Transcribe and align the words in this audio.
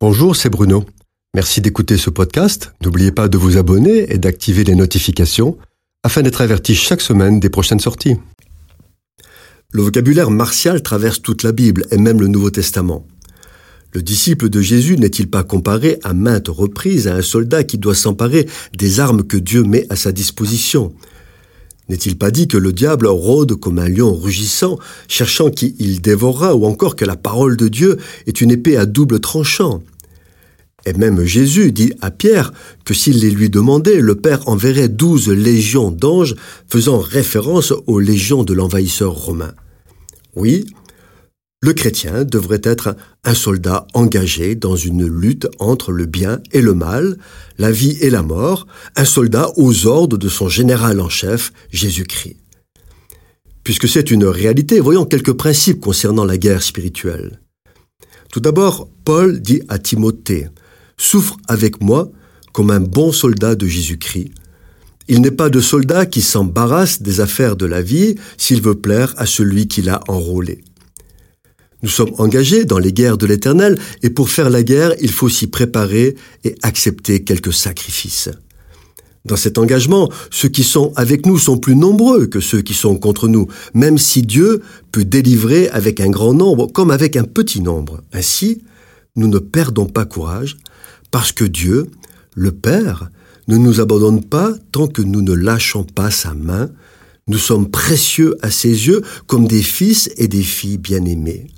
Bonjour, 0.00 0.36
c'est 0.36 0.48
Bruno. 0.48 0.84
Merci 1.34 1.60
d'écouter 1.60 1.96
ce 1.96 2.08
podcast. 2.08 2.72
N'oubliez 2.84 3.10
pas 3.10 3.26
de 3.26 3.36
vous 3.36 3.56
abonner 3.56 4.12
et 4.12 4.18
d'activer 4.18 4.62
les 4.62 4.76
notifications 4.76 5.58
afin 6.04 6.22
d'être 6.22 6.40
averti 6.40 6.76
chaque 6.76 7.00
semaine 7.00 7.40
des 7.40 7.50
prochaines 7.50 7.80
sorties. 7.80 8.14
Le 9.72 9.82
vocabulaire 9.82 10.30
martial 10.30 10.84
traverse 10.84 11.20
toute 11.20 11.42
la 11.42 11.50
Bible 11.50 11.84
et 11.90 11.98
même 11.98 12.20
le 12.20 12.28
Nouveau 12.28 12.50
Testament. 12.50 13.08
Le 13.92 14.00
disciple 14.00 14.48
de 14.48 14.60
Jésus 14.60 14.96
n'est-il 14.96 15.28
pas 15.28 15.42
comparé 15.42 15.98
à 16.04 16.14
maintes 16.14 16.46
reprises 16.46 17.08
à 17.08 17.16
un 17.16 17.22
soldat 17.22 17.64
qui 17.64 17.76
doit 17.76 17.96
s'emparer 17.96 18.46
des 18.78 19.00
armes 19.00 19.24
que 19.24 19.36
Dieu 19.36 19.64
met 19.64 19.84
à 19.90 19.96
sa 19.96 20.12
disposition? 20.12 20.94
N'est-il 21.88 22.18
pas 22.18 22.30
dit 22.30 22.48
que 22.48 22.58
le 22.58 22.72
diable 22.72 23.06
rôde 23.06 23.54
comme 23.54 23.78
un 23.78 23.88
lion 23.88 24.14
rugissant, 24.14 24.78
cherchant 25.08 25.50
qui 25.50 25.74
il 25.78 26.00
dévorera, 26.02 26.54
ou 26.54 26.66
encore 26.66 26.96
que 26.96 27.04
la 27.04 27.16
parole 27.16 27.56
de 27.56 27.68
Dieu 27.68 27.96
est 28.26 28.40
une 28.40 28.50
épée 28.50 28.76
à 28.76 28.86
double 28.86 29.20
tranchant? 29.20 29.82
Et 30.86 30.92
même 30.92 31.24
Jésus 31.24 31.72
dit 31.72 31.92
à 32.00 32.10
Pierre 32.10 32.52
que 32.84 32.94
s'il 32.94 33.20
les 33.20 33.30
lui 33.30 33.50
demandait, 33.50 34.00
le 34.00 34.14
Père 34.14 34.48
enverrait 34.48 34.88
douze 34.88 35.28
légions 35.28 35.90
d'anges, 35.90 36.34
faisant 36.68 36.98
référence 36.98 37.72
aux 37.86 37.98
légions 37.98 38.44
de 38.44 38.54
l'envahisseur 38.54 39.12
romain. 39.12 39.52
Oui, 40.36 40.66
le 41.60 41.72
chrétien 41.72 42.24
devrait 42.24 42.60
être 42.62 42.96
un 43.24 43.34
soldat 43.34 43.86
engagé 43.92 44.54
dans 44.54 44.76
une 44.76 45.06
lutte 45.06 45.48
entre 45.58 45.90
le 45.90 46.06
bien 46.06 46.40
et 46.52 46.60
le 46.60 46.74
mal, 46.74 47.18
la 47.58 47.72
vie 47.72 47.98
et 48.00 48.10
la 48.10 48.22
mort, 48.22 48.66
un 48.94 49.04
soldat 49.04 49.50
aux 49.56 49.86
ordres 49.86 50.18
de 50.18 50.28
son 50.28 50.48
général 50.48 51.00
en 51.00 51.08
chef, 51.08 51.52
Jésus-Christ. 51.70 52.36
Puisque 53.64 53.88
c'est 53.88 54.10
une 54.10 54.24
réalité, 54.24 54.78
voyons 54.78 55.04
quelques 55.04 55.32
principes 55.32 55.80
concernant 55.80 56.24
la 56.24 56.38
guerre 56.38 56.62
spirituelle. 56.62 57.40
Tout 58.30 58.40
d'abord, 58.40 58.88
Paul 59.04 59.40
dit 59.40 59.62
à 59.68 59.78
Timothée, 59.78 60.48
Souffre 60.96 61.36
avec 61.48 61.80
moi 61.80 62.10
comme 62.52 62.70
un 62.70 62.80
bon 62.80 63.12
soldat 63.12 63.54
de 63.54 63.66
Jésus-Christ. 63.66 64.32
Il 65.08 65.22
n'est 65.22 65.30
pas 65.30 65.48
de 65.48 65.60
soldat 65.60 66.06
qui 66.06 66.22
s'embarrasse 66.22 67.02
des 67.02 67.20
affaires 67.20 67.56
de 67.56 67.66
la 67.66 67.82
vie 67.82 68.16
s'il 68.36 68.62
veut 68.62 68.74
plaire 68.74 69.14
à 69.16 69.26
celui 69.26 69.66
qui 69.68 69.82
l'a 69.82 70.00
enrôlé. 70.08 70.62
Nous 71.82 71.88
sommes 71.88 72.12
engagés 72.18 72.64
dans 72.64 72.78
les 72.78 72.92
guerres 72.92 73.18
de 73.18 73.26
l'Éternel, 73.26 73.78
et 74.02 74.10
pour 74.10 74.30
faire 74.30 74.50
la 74.50 74.62
guerre, 74.62 74.94
il 75.00 75.10
faut 75.10 75.28
s'y 75.28 75.46
préparer 75.46 76.16
et 76.44 76.56
accepter 76.62 77.22
quelques 77.22 77.52
sacrifices. 77.52 78.30
Dans 79.24 79.36
cet 79.36 79.58
engagement, 79.58 80.10
ceux 80.30 80.48
qui 80.48 80.64
sont 80.64 80.92
avec 80.96 81.26
nous 81.26 81.38
sont 81.38 81.58
plus 81.58 81.76
nombreux 81.76 82.26
que 82.26 82.40
ceux 82.40 82.62
qui 82.62 82.74
sont 82.74 82.96
contre 82.96 83.28
nous, 83.28 83.46
même 83.74 83.98
si 83.98 84.22
Dieu 84.22 84.62
peut 84.90 85.04
délivrer 85.04 85.68
avec 85.68 86.00
un 86.00 86.08
grand 86.08 86.32
nombre 86.32 86.66
comme 86.66 86.90
avec 86.90 87.16
un 87.16 87.24
petit 87.24 87.60
nombre. 87.60 88.00
Ainsi, 88.12 88.62
nous 89.16 89.28
ne 89.28 89.38
perdons 89.38 89.86
pas 89.86 90.04
courage, 90.04 90.56
parce 91.10 91.32
que 91.32 91.44
Dieu, 91.44 91.86
le 92.34 92.52
Père, 92.52 93.10
ne 93.48 93.56
nous 93.56 93.80
abandonne 93.80 94.24
pas 94.24 94.54
tant 94.72 94.88
que 94.88 95.02
nous 95.02 95.22
ne 95.22 95.32
lâchons 95.32 95.84
pas 95.84 96.10
sa 96.10 96.34
main. 96.34 96.70
Nous 97.28 97.38
sommes 97.38 97.70
précieux 97.70 98.36
à 98.42 98.50
ses 98.50 98.86
yeux 98.86 99.02
comme 99.26 99.46
des 99.46 99.62
fils 99.62 100.10
et 100.16 100.28
des 100.28 100.42
filles 100.42 100.78
bien-aimés. 100.78 101.48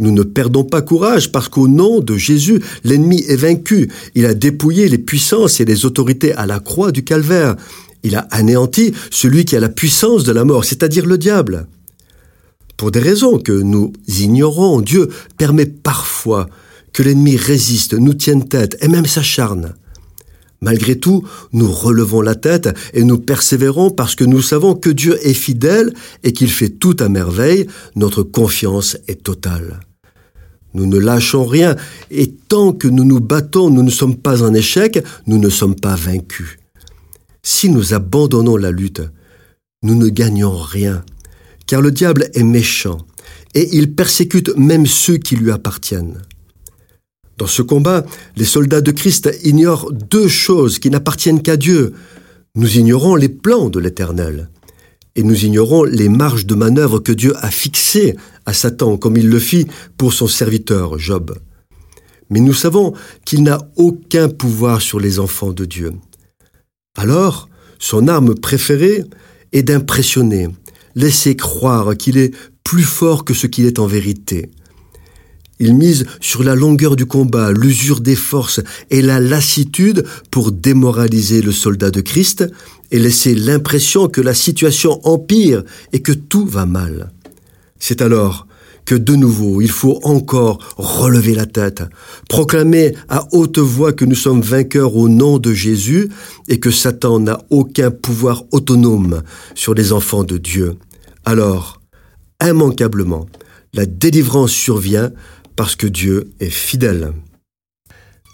Nous 0.00 0.10
ne 0.10 0.22
perdons 0.22 0.64
pas 0.64 0.80
courage 0.80 1.30
parce 1.30 1.48
qu'au 1.48 1.68
nom 1.68 2.00
de 2.00 2.16
Jésus, 2.16 2.60
l'ennemi 2.84 3.22
est 3.28 3.36
vaincu. 3.36 3.90
Il 4.14 4.24
a 4.24 4.32
dépouillé 4.32 4.88
les 4.88 4.98
puissances 4.98 5.60
et 5.60 5.66
les 5.66 5.84
autorités 5.84 6.32
à 6.32 6.46
la 6.46 6.58
croix 6.58 6.90
du 6.90 7.04
calvaire. 7.04 7.54
Il 8.02 8.16
a 8.16 8.26
anéanti 8.30 8.94
celui 9.10 9.44
qui 9.44 9.56
a 9.56 9.60
la 9.60 9.68
puissance 9.68 10.24
de 10.24 10.32
la 10.32 10.44
mort, 10.44 10.64
c'est-à-dire 10.64 11.04
le 11.04 11.18
diable. 11.18 11.66
Pour 12.78 12.90
des 12.90 12.98
raisons 12.98 13.38
que 13.38 13.52
nous 13.52 13.92
ignorons, 14.08 14.80
Dieu 14.80 15.10
permet 15.36 15.66
parfois 15.66 16.48
que 16.94 17.02
l'ennemi 17.02 17.36
résiste, 17.36 17.92
nous 17.92 18.14
tienne 18.14 18.48
tête 18.48 18.78
et 18.80 18.88
même 18.88 19.04
s'acharne. 19.04 19.74
Malgré 20.62 20.98
tout, 20.98 21.22
nous 21.52 21.70
relevons 21.70 22.22
la 22.22 22.34
tête 22.34 22.70
et 22.94 23.04
nous 23.04 23.18
persévérons 23.18 23.90
parce 23.90 24.14
que 24.14 24.24
nous 24.24 24.40
savons 24.40 24.74
que 24.74 24.90
Dieu 24.90 25.18
est 25.26 25.34
fidèle 25.34 25.92
et 26.22 26.32
qu'il 26.32 26.50
fait 26.50 26.70
tout 26.70 26.96
à 27.00 27.10
merveille. 27.10 27.66
Notre 27.96 28.22
confiance 28.22 28.96
est 29.08 29.22
totale. 29.22 29.80
Nous 30.74 30.86
ne 30.86 30.98
lâchons 30.98 31.44
rien, 31.44 31.76
et 32.10 32.30
tant 32.30 32.72
que 32.72 32.88
nous 32.88 33.04
nous 33.04 33.20
battons, 33.20 33.70
nous 33.70 33.82
ne 33.82 33.90
sommes 33.90 34.16
pas 34.16 34.42
en 34.42 34.54
échec, 34.54 35.04
nous 35.26 35.38
ne 35.38 35.48
sommes 35.48 35.74
pas 35.74 35.96
vaincus. 35.96 36.58
Si 37.42 37.68
nous 37.68 37.94
abandonnons 37.94 38.56
la 38.56 38.70
lutte, 38.70 39.02
nous 39.82 39.94
ne 39.94 40.08
gagnons 40.08 40.56
rien, 40.56 41.04
car 41.66 41.80
le 41.80 41.90
diable 41.90 42.28
est 42.34 42.44
méchant, 42.44 42.98
et 43.54 43.76
il 43.76 43.94
persécute 43.94 44.56
même 44.56 44.86
ceux 44.86 45.16
qui 45.16 45.36
lui 45.36 45.50
appartiennent. 45.50 46.22
Dans 47.38 47.46
ce 47.46 47.62
combat, 47.62 48.04
les 48.36 48.44
soldats 48.44 48.82
de 48.82 48.90
Christ 48.90 49.30
ignorent 49.42 49.90
deux 49.92 50.28
choses 50.28 50.78
qui 50.78 50.90
n'appartiennent 50.90 51.42
qu'à 51.42 51.56
Dieu. 51.56 51.94
Nous 52.54 52.76
ignorons 52.76 53.14
les 53.14 53.30
plans 53.30 53.70
de 53.70 53.78
l'Éternel 53.80 54.50
et 55.20 55.22
nous 55.22 55.44
ignorons 55.44 55.84
les 55.84 56.08
marges 56.08 56.46
de 56.46 56.54
manœuvre 56.54 56.98
que 56.98 57.12
Dieu 57.12 57.34
a 57.44 57.50
fixées 57.50 58.16
à 58.46 58.54
Satan, 58.54 58.96
comme 58.96 59.18
il 59.18 59.28
le 59.28 59.38
fit 59.38 59.66
pour 59.98 60.14
son 60.14 60.26
serviteur 60.26 60.98
Job. 60.98 61.36
Mais 62.30 62.40
nous 62.40 62.54
savons 62.54 62.94
qu'il 63.26 63.42
n'a 63.42 63.58
aucun 63.76 64.30
pouvoir 64.30 64.80
sur 64.80 64.98
les 64.98 65.18
enfants 65.18 65.52
de 65.52 65.66
Dieu. 65.66 65.92
Alors, 66.96 67.50
son 67.78 68.08
arme 68.08 68.34
préférée 68.34 69.04
est 69.52 69.62
d'impressionner, 69.62 70.48
laisser 70.94 71.36
croire 71.36 71.94
qu'il 71.98 72.16
est 72.16 72.34
plus 72.64 72.82
fort 72.82 73.26
que 73.26 73.34
ce 73.34 73.46
qu'il 73.46 73.66
est 73.66 73.78
en 73.78 73.86
vérité. 73.86 74.50
Il 75.58 75.74
mise 75.74 76.06
sur 76.22 76.42
la 76.42 76.54
longueur 76.54 76.96
du 76.96 77.04
combat, 77.04 77.52
l'usure 77.52 78.00
des 78.00 78.16
forces 78.16 78.62
et 78.88 79.02
la 79.02 79.20
lassitude 79.20 80.06
pour 80.30 80.50
démoraliser 80.50 81.42
le 81.42 81.52
soldat 81.52 81.90
de 81.90 82.00
Christ 82.00 82.46
et 82.90 82.98
laisser 82.98 83.34
l'impression 83.34 84.08
que 84.08 84.20
la 84.20 84.34
situation 84.34 85.00
empire 85.04 85.62
et 85.92 86.00
que 86.00 86.12
tout 86.12 86.46
va 86.46 86.66
mal. 86.66 87.12
C'est 87.78 88.02
alors 88.02 88.46
que 88.84 88.94
de 88.94 89.14
nouveau, 89.14 89.60
il 89.60 89.70
faut 89.70 90.00
encore 90.02 90.58
relever 90.76 91.34
la 91.34 91.46
tête, 91.46 91.82
proclamer 92.28 92.94
à 93.08 93.28
haute 93.32 93.58
voix 93.58 93.92
que 93.92 94.04
nous 94.04 94.14
sommes 94.14 94.40
vainqueurs 94.40 94.96
au 94.96 95.08
nom 95.08 95.38
de 95.38 95.52
Jésus 95.52 96.08
et 96.48 96.58
que 96.58 96.70
Satan 96.70 97.20
n'a 97.20 97.40
aucun 97.50 97.90
pouvoir 97.90 98.44
autonome 98.50 99.22
sur 99.54 99.74
les 99.74 99.92
enfants 99.92 100.24
de 100.24 100.38
Dieu. 100.38 100.74
Alors, 101.24 101.80
immanquablement, 102.42 103.26
la 103.74 103.86
délivrance 103.86 104.50
survient 104.50 105.12
parce 105.54 105.76
que 105.76 105.86
Dieu 105.86 106.30
est 106.40 106.50
fidèle. 106.50 107.12